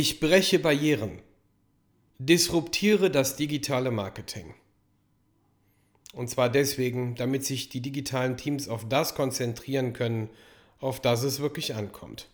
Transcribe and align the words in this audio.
Ich 0.00 0.20
breche 0.20 0.60
Barrieren. 0.60 1.22
Disruptiere 2.20 3.10
das 3.10 3.34
digitale 3.34 3.90
Marketing. 3.90 4.54
Und 6.12 6.30
zwar 6.30 6.48
deswegen, 6.48 7.16
damit 7.16 7.44
sich 7.44 7.68
die 7.68 7.80
digitalen 7.80 8.36
Teams 8.36 8.68
auf 8.68 8.88
das 8.88 9.16
konzentrieren 9.16 9.94
können, 9.94 10.30
auf 10.78 11.00
das 11.00 11.24
es 11.24 11.40
wirklich 11.40 11.74
ankommt. 11.74 12.28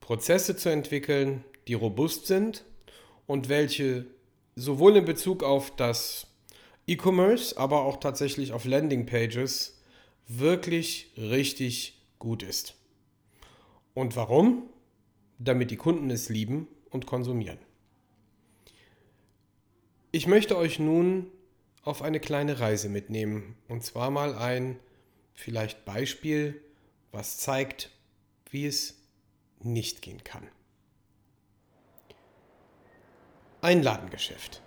Prozesse 0.00 0.54
zu 0.54 0.68
entwickeln, 0.68 1.44
die 1.66 1.72
robust 1.72 2.26
sind 2.26 2.66
und 3.26 3.48
welche 3.48 4.04
sowohl 4.54 4.96
in 4.96 5.06
Bezug 5.06 5.44
auf 5.44 5.74
das 5.76 6.26
E-Commerce, 6.86 7.56
aber 7.56 7.86
auch 7.86 8.00
tatsächlich 8.00 8.52
auf 8.52 8.66
Landingpages 8.66 9.80
wirklich 10.28 11.10
richtig 11.16 12.02
gut 12.18 12.42
ist. 12.42 12.74
Und 13.94 14.14
warum? 14.14 14.68
Damit 15.38 15.70
die 15.70 15.76
Kunden 15.76 16.10
es 16.10 16.28
lieben 16.28 16.68
und 16.90 17.06
konsumieren. 17.06 17.58
Ich 20.12 20.26
möchte 20.26 20.56
euch 20.56 20.78
nun 20.78 21.30
auf 21.82 22.02
eine 22.02 22.20
kleine 22.20 22.58
Reise 22.58 22.88
mitnehmen. 22.88 23.56
Und 23.68 23.84
zwar 23.84 24.10
mal 24.10 24.34
ein 24.34 24.78
vielleicht 25.34 25.84
Beispiel, 25.84 26.60
was 27.12 27.38
zeigt, 27.38 27.90
wie 28.50 28.66
es 28.66 28.98
nicht 29.60 30.02
gehen 30.02 30.24
kann. 30.24 30.48
Ein 33.60 33.82
Ladengeschäft. 33.82 34.62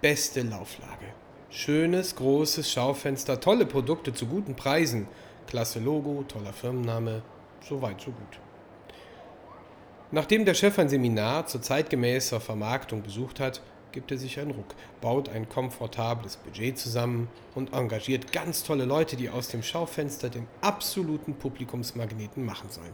Beste 0.00 0.42
Lauflage. 0.42 1.14
Schönes, 1.50 2.16
großes 2.16 2.70
Schaufenster, 2.70 3.40
tolle 3.40 3.66
Produkte 3.66 4.12
zu 4.12 4.26
guten 4.26 4.56
Preisen. 4.56 5.08
Klasse 5.46 5.80
Logo, 5.80 6.24
toller 6.28 6.52
Firmenname, 6.52 7.22
so 7.60 7.80
weit, 7.82 8.00
so 8.00 8.10
gut. 8.10 8.40
Nachdem 10.12 10.44
der 10.44 10.54
Chef 10.54 10.78
ein 10.78 10.88
Seminar 10.88 11.46
zur 11.46 11.62
zeitgemäßer 11.62 12.40
Vermarktung 12.40 13.02
besucht 13.02 13.40
hat, 13.40 13.60
gibt 13.90 14.12
er 14.12 14.18
sich 14.18 14.38
einen 14.38 14.52
Ruck, 14.52 14.74
baut 15.00 15.28
ein 15.28 15.48
komfortables 15.48 16.36
Budget 16.36 16.78
zusammen 16.78 17.28
und 17.54 17.72
engagiert 17.72 18.30
ganz 18.30 18.62
tolle 18.62 18.84
Leute, 18.84 19.16
die 19.16 19.30
aus 19.30 19.48
dem 19.48 19.62
Schaufenster 19.62 20.28
den 20.28 20.46
absoluten 20.60 21.34
Publikumsmagneten 21.34 22.44
machen 22.44 22.70
sollen. 22.70 22.92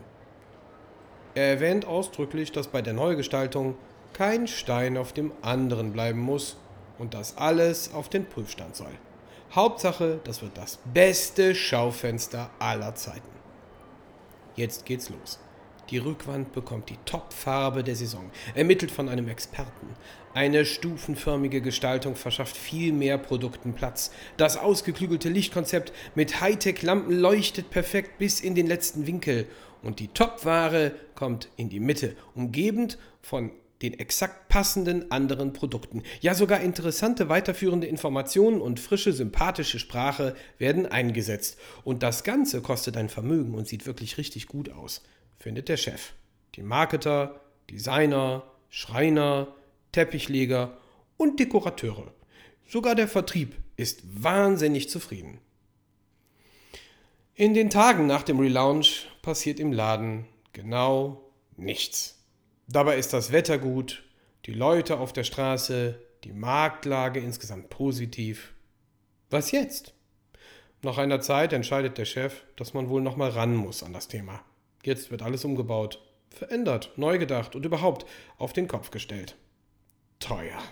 Er 1.34 1.48
erwähnt 1.48 1.86
ausdrücklich, 1.86 2.52
dass 2.52 2.68
bei 2.68 2.82
der 2.82 2.92
Neugestaltung 2.92 3.74
kein 4.12 4.46
Stein 4.46 4.96
auf 4.96 5.12
dem 5.12 5.32
anderen 5.42 5.92
bleiben 5.92 6.20
muss 6.20 6.56
und 6.98 7.14
dass 7.14 7.36
alles 7.36 7.92
auf 7.92 8.08
den 8.08 8.26
Prüfstand 8.26 8.76
soll. 8.76 8.92
Hauptsache, 9.54 10.20
das 10.24 10.40
wird 10.40 10.56
das 10.56 10.78
beste 10.94 11.54
Schaufenster 11.54 12.48
aller 12.58 12.94
Zeiten. 12.94 13.28
Jetzt 14.56 14.86
geht's 14.86 15.10
los. 15.10 15.38
Die 15.90 15.98
Rückwand 15.98 16.52
bekommt 16.52 16.88
die 16.88 16.96
Topfarbe 17.04 17.84
der 17.84 17.96
Saison, 17.96 18.30
ermittelt 18.54 18.90
von 18.90 19.08
einem 19.08 19.28
Experten. 19.28 19.88
Eine 20.34 20.64
stufenförmige 20.64 21.60
Gestaltung 21.60 22.16
verschafft 22.16 22.56
viel 22.56 22.92
mehr 22.92 23.18
Produkten 23.18 23.74
Platz. 23.74 24.12
Das 24.38 24.56
ausgeklügelte 24.56 25.28
Lichtkonzept 25.28 25.92
mit 26.14 26.40
Hightech-Lampen 26.40 27.18
leuchtet 27.18 27.68
perfekt 27.70 28.18
bis 28.18 28.40
in 28.40 28.54
den 28.54 28.66
letzten 28.66 29.06
Winkel. 29.06 29.46
Und 29.82 30.00
die 30.00 30.08
Topware 30.08 30.92
kommt 31.14 31.48
in 31.56 31.68
die 31.68 31.80
Mitte, 31.80 32.16
umgebend 32.34 32.98
von 33.20 33.50
den 33.82 33.98
exakt 33.98 34.48
passenden 34.48 35.10
anderen 35.10 35.52
Produkten. 35.52 36.02
Ja, 36.20 36.34
sogar 36.34 36.60
interessante 36.60 37.28
weiterführende 37.28 37.88
Informationen 37.88 38.60
und 38.60 38.80
frische, 38.80 39.12
sympathische 39.12 39.78
Sprache 39.78 40.34
werden 40.58 40.86
eingesetzt. 40.86 41.58
Und 41.84 42.02
das 42.02 42.22
Ganze 42.24 42.62
kostet 42.62 42.96
ein 42.96 43.08
Vermögen 43.08 43.54
und 43.54 43.66
sieht 43.66 43.84
wirklich 43.84 44.18
richtig 44.18 44.46
gut 44.46 44.70
aus, 44.70 45.02
findet 45.42 45.68
der 45.68 45.76
Chef. 45.76 46.12
Die 46.54 46.62
Marketer, 46.62 47.40
Designer, 47.68 48.44
Schreiner, 48.70 49.48
Teppichleger 49.90 50.78
und 51.16 51.40
Dekorateure. 51.40 52.12
Sogar 52.66 52.94
der 52.94 53.08
Vertrieb 53.08 53.56
ist 53.76 54.02
wahnsinnig 54.22 54.88
zufrieden. 54.88 55.40
In 57.34 57.54
den 57.54 57.70
Tagen 57.70 58.06
nach 58.06 58.22
dem 58.22 58.38
Relaunch 58.38 59.08
passiert 59.20 59.58
im 59.58 59.72
Laden 59.72 60.26
genau 60.52 61.28
nichts. 61.56 62.22
Dabei 62.68 62.96
ist 62.96 63.12
das 63.12 63.32
Wetter 63.32 63.58
gut, 63.58 64.04
die 64.46 64.54
Leute 64.54 64.98
auf 64.98 65.12
der 65.12 65.24
Straße, 65.24 65.98
die 66.22 66.32
Marktlage 66.32 67.18
insgesamt 67.18 67.68
positiv. 67.68 68.52
Was 69.28 69.50
jetzt? 69.50 69.92
Nach 70.82 70.98
einer 70.98 71.20
Zeit 71.20 71.52
entscheidet 71.52 71.98
der 71.98 72.04
Chef, 72.04 72.44
dass 72.54 72.74
man 72.74 72.88
wohl 72.88 73.02
nochmal 73.02 73.30
ran 73.30 73.56
muss 73.56 73.82
an 73.82 73.92
das 73.92 74.06
Thema. 74.06 74.44
Jetzt 74.82 75.10
wird 75.10 75.22
alles 75.22 75.44
umgebaut, 75.44 76.00
verändert, 76.30 76.92
neu 76.96 77.18
gedacht 77.18 77.54
und 77.54 77.64
überhaupt 77.64 78.06
auf 78.38 78.52
den 78.52 78.68
Kopf 78.68 78.90
gestellt. 78.90 79.36
Teuer. 80.18 80.62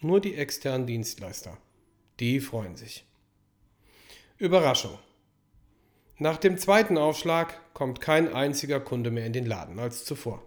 Nur 0.00 0.20
die 0.20 0.34
externen 0.34 0.86
Dienstleister. 0.86 1.56
Die 2.18 2.40
freuen 2.40 2.76
sich. 2.76 3.04
Überraschung. 4.38 4.98
Nach 6.18 6.36
dem 6.36 6.58
zweiten 6.58 6.98
Aufschlag 6.98 7.58
kommt 7.74 8.00
kein 8.00 8.32
einziger 8.32 8.80
Kunde 8.80 9.10
mehr 9.10 9.26
in 9.26 9.32
den 9.32 9.46
Laden 9.46 9.78
als 9.78 10.04
zuvor. 10.04 10.42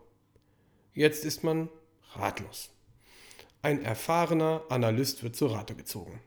Jetzt 0.93 1.25
ist 1.25 1.43
man 1.43 1.69
ratlos. 2.13 2.69
Ein 3.61 3.83
erfahrener 3.83 4.63
Analyst 4.69 5.23
wird 5.23 5.35
zu 5.35 5.47
Rate 5.47 5.75
gezogen. 5.75 6.21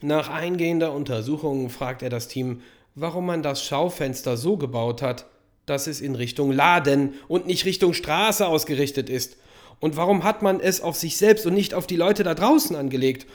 Nach 0.00 0.28
eingehender 0.28 0.92
Untersuchung 0.92 1.70
fragt 1.70 2.02
er 2.02 2.10
das 2.10 2.28
Team, 2.28 2.62
warum 2.94 3.26
man 3.26 3.42
das 3.42 3.64
Schaufenster 3.64 4.36
so 4.36 4.56
gebaut 4.56 5.00
hat, 5.00 5.26
dass 5.66 5.86
es 5.86 6.00
in 6.00 6.14
Richtung 6.14 6.52
Laden 6.52 7.14
und 7.28 7.46
nicht 7.46 7.64
Richtung 7.64 7.94
Straße 7.94 8.46
ausgerichtet 8.46 9.08
ist. 9.08 9.36
Und 9.80 9.96
warum 9.96 10.24
hat 10.24 10.42
man 10.42 10.60
es 10.60 10.80
auf 10.80 10.96
sich 10.96 11.16
selbst 11.16 11.46
und 11.46 11.54
nicht 11.54 11.74
auf 11.74 11.86
die 11.86 11.96
Leute 11.96 12.22
da 12.22 12.34
draußen 12.34 12.76
angelegt? 12.76 13.26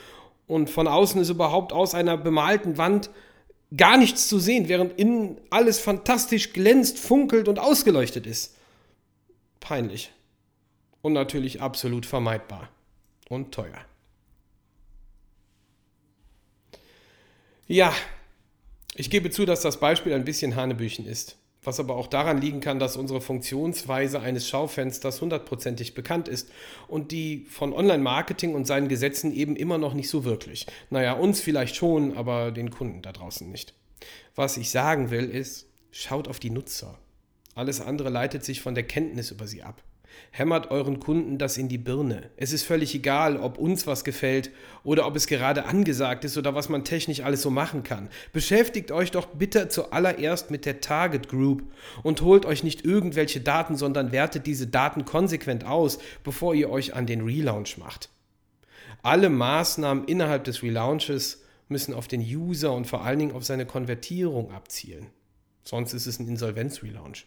Und 0.46 0.70
von 0.70 0.88
außen 0.88 1.20
ist 1.20 1.28
überhaupt 1.28 1.72
aus 1.72 1.94
einer 1.94 2.16
bemalten 2.16 2.78
Wand 2.78 3.10
gar 3.76 3.98
nichts 3.98 4.28
zu 4.28 4.38
sehen, 4.38 4.68
während 4.68 4.98
innen 4.98 5.38
alles 5.50 5.78
fantastisch 5.78 6.52
glänzt, 6.52 6.98
funkelt 6.98 7.48
und 7.48 7.58
ausgeleuchtet 7.58 8.26
ist. 8.26 8.56
Peinlich 9.60 10.10
und 11.02 11.12
natürlich 11.12 11.60
absolut 11.60 12.06
vermeidbar 12.06 12.70
und 13.28 13.52
teuer. 13.52 13.84
Ja, 17.66 17.92
ich 18.94 19.10
gebe 19.10 19.30
zu, 19.30 19.44
dass 19.44 19.60
das 19.60 19.78
Beispiel 19.78 20.14
ein 20.14 20.24
bisschen 20.24 20.56
Hanebüchen 20.56 21.06
ist, 21.06 21.36
was 21.68 21.78
aber 21.78 21.96
auch 21.96 22.06
daran 22.06 22.40
liegen 22.40 22.60
kann, 22.60 22.78
dass 22.78 22.96
unsere 22.96 23.20
Funktionsweise 23.20 24.20
eines 24.20 24.48
Schaufensters 24.48 25.20
hundertprozentig 25.20 25.94
bekannt 25.94 26.26
ist 26.26 26.50
und 26.88 27.12
die 27.12 27.44
von 27.50 27.74
Online-Marketing 27.74 28.54
und 28.54 28.66
seinen 28.66 28.88
Gesetzen 28.88 29.34
eben 29.34 29.54
immer 29.54 29.76
noch 29.76 29.92
nicht 29.92 30.08
so 30.08 30.24
wirklich. 30.24 30.66
Naja, 30.88 31.12
uns 31.12 31.42
vielleicht 31.42 31.76
schon, 31.76 32.16
aber 32.16 32.52
den 32.52 32.70
Kunden 32.70 33.02
da 33.02 33.12
draußen 33.12 33.50
nicht. 33.50 33.74
Was 34.34 34.56
ich 34.56 34.70
sagen 34.70 35.10
will 35.10 35.28
ist, 35.28 35.66
schaut 35.90 36.26
auf 36.26 36.40
die 36.40 36.50
Nutzer. 36.50 36.98
Alles 37.54 37.82
andere 37.82 38.08
leitet 38.08 38.44
sich 38.44 38.62
von 38.62 38.74
der 38.74 38.84
Kenntnis 38.84 39.30
über 39.30 39.46
sie 39.46 39.62
ab. 39.62 39.82
Hämmert 40.30 40.70
euren 40.70 41.00
Kunden 41.00 41.38
das 41.38 41.56
in 41.56 41.68
die 41.68 41.78
Birne. 41.78 42.30
Es 42.36 42.52
ist 42.52 42.62
völlig 42.62 42.94
egal, 42.94 43.36
ob 43.36 43.58
uns 43.58 43.86
was 43.86 44.04
gefällt 44.04 44.50
oder 44.84 45.06
ob 45.06 45.16
es 45.16 45.26
gerade 45.26 45.64
angesagt 45.64 46.24
ist 46.24 46.36
oder 46.36 46.54
was 46.54 46.68
man 46.68 46.84
technisch 46.84 47.20
alles 47.20 47.42
so 47.42 47.50
machen 47.50 47.82
kann. 47.82 48.08
Beschäftigt 48.32 48.92
euch 48.92 49.10
doch 49.10 49.26
bitte 49.26 49.68
zuallererst 49.68 50.50
mit 50.50 50.66
der 50.66 50.80
Target 50.80 51.28
Group 51.28 51.62
und 52.02 52.20
holt 52.20 52.46
euch 52.46 52.62
nicht 52.62 52.84
irgendwelche 52.84 53.40
Daten, 53.40 53.76
sondern 53.76 54.12
wertet 54.12 54.46
diese 54.46 54.66
Daten 54.66 55.04
konsequent 55.04 55.64
aus, 55.64 55.98
bevor 56.24 56.54
ihr 56.54 56.70
euch 56.70 56.94
an 56.94 57.06
den 57.06 57.22
Relaunch 57.22 57.78
macht. 57.78 58.10
Alle 59.02 59.30
Maßnahmen 59.30 60.04
innerhalb 60.04 60.44
des 60.44 60.62
Relaunches 60.62 61.42
müssen 61.68 61.94
auf 61.94 62.08
den 62.08 62.20
User 62.20 62.72
und 62.72 62.86
vor 62.86 63.04
allen 63.04 63.18
Dingen 63.18 63.32
auf 63.32 63.44
seine 63.44 63.66
Konvertierung 63.66 64.52
abzielen. 64.52 65.06
Sonst 65.62 65.92
ist 65.92 66.06
es 66.06 66.18
ein 66.18 66.28
Insolvenz-Relaunch. 66.28 67.26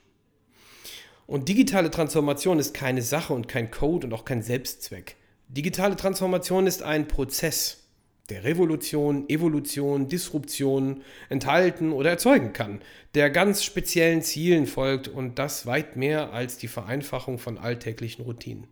Und 1.31 1.47
digitale 1.47 1.90
Transformation 1.90 2.59
ist 2.59 2.73
keine 2.73 3.02
Sache 3.02 3.34
und 3.34 3.47
kein 3.47 3.72
Code 3.72 4.06
und 4.06 4.11
auch 4.11 4.26
kein 4.26 4.41
Selbstzweck. 4.41 5.16
Digitale 5.47 5.96
Transformation 5.96 6.67
ist 6.67 6.84
ein 6.84 7.08
Prozess, 7.08 7.85
der 8.29 8.44
Revolution, 8.44 9.29
Evolution, 9.29 10.09
Disruption 10.09 11.03
enthalten 11.29 11.94
oder 11.94 12.09
erzeugen 12.09 12.52
kann, 12.52 12.82
der 13.16 13.29
ganz 13.29 13.64
speziellen 13.64 14.22
Zielen 14.23 14.67
folgt 14.67 15.08
und 15.08 15.40
das 15.40 15.66
weit 15.66 15.96
mehr 15.96 16.34
als 16.34 16.58
die 16.58 16.67
Vereinfachung 16.67 17.40
von 17.40 17.58
alltäglichen 17.58 18.23
Routinen. 18.26 18.67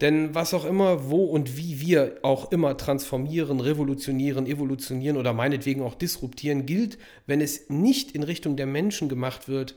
Denn 0.00 0.34
was 0.34 0.52
auch 0.54 0.64
immer, 0.64 1.08
wo 1.08 1.24
und 1.26 1.56
wie 1.56 1.78
wir 1.78 2.18
auch 2.22 2.50
immer 2.50 2.76
transformieren, 2.76 3.60
revolutionieren, 3.60 4.48
evolutionieren 4.48 5.16
oder 5.16 5.32
meinetwegen 5.34 5.82
auch 5.82 5.94
disruptieren, 5.94 6.66
gilt, 6.66 6.98
wenn 7.28 7.40
es 7.40 7.70
nicht 7.70 8.10
in 8.10 8.24
Richtung 8.24 8.56
der 8.56 8.66
Menschen 8.66 9.08
gemacht 9.08 9.46
wird, 9.46 9.76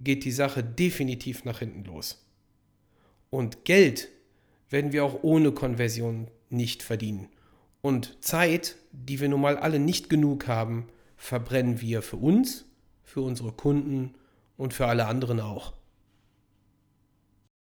geht 0.00 0.24
die 0.24 0.32
Sache 0.32 0.62
definitiv 0.62 1.44
nach 1.44 1.60
hinten 1.60 1.84
los. 1.84 2.24
Und 3.30 3.64
Geld 3.64 4.08
werden 4.68 4.92
wir 4.92 5.04
auch 5.04 5.22
ohne 5.22 5.52
Konversion 5.52 6.28
nicht 6.50 6.82
verdienen. 6.82 7.28
Und 7.82 8.22
Zeit, 8.24 8.76
die 8.92 9.20
wir 9.20 9.28
nun 9.28 9.40
mal 9.40 9.56
alle 9.56 9.78
nicht 9.78 10.08
genug 10.08 10.48
haben, 10.48 10.88
verbrennen 11.16 11.80
wir 11.80 12.02
für 12.02 12.16
uns, 12.16 12.64
für 13.04 13.20
unsere 13.20 13.52
Kunden 13.52 14.14
und 14.56 14.74
für 14.74 14.86
alle 14.86 15.06
anderen 15.06 15.40
auch. 15.40 15.72